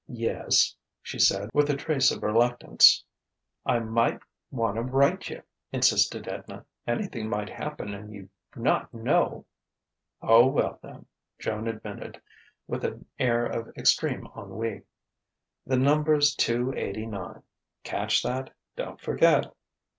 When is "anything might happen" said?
6.87-7.93